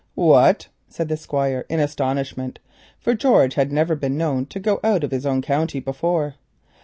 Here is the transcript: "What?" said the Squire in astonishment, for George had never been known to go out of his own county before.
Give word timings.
"What?" 0.15 0.67
said 0.89 1.09
the 1.09 1.15
Squire 1.15 1.63
in 1.69 1.79
astonishment, 1.79 2.57
for 2.99 3.13
George 3.13 3.53
had 3.53 3.71
never 3.71 3.95
been 3.95 4.17
known 4.17 4.47
to 4.47 4.59
go 4.59 4.79
out 4.83 5.03
of 5.03 5.11
his 5.11 5.27
own 5.27 5.43
county 5.43 5.79
before. 5.79 6.37